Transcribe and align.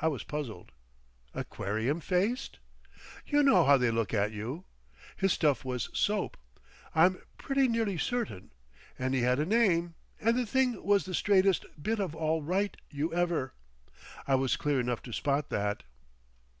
I 0.00 0.06
was 0.06 0.22
puzzled. 0.22 0.70
"Aquarium 1.34 1.98
faced?" 1.98 2.60
"You 3.26 3.42
know 3.42 3.64
how 3.64 3.76
they 3.76 3.90
look 3.90 4.14
at 4.14 4.30
you. 4.30 4.62
His 5.16 5.32
stuff 5.32 5.64
was 5.64 5.90
soap, 5.92 6.36
I'm 6.94 7.20
pretty 7.38 7.66
nearly 7.66 7.98
certain. 7.98 8.52
And 9.00 9.14
he 9.14 9.22
had 9.22 9.40
a 9.40 9.44
name—And 9.44 10.38
the 10.38 10.46
thing 10.46 10.84
was 10.84 11.06
the 11.06 11.12
straightest 11.12 11.66
Bit 11.82 11.98
of 11.98 12.14
All 12.14 12.40
right 12.40 12.76
you 12.92 13.12
ever. 13.12 13.52
I 14.28 14.36
was 14.36 14.56
clear 14.56 14.78
enough 14.78 15.02
to 15.02 15.12
spot 15.12 15.50
that..." 15.50 15.82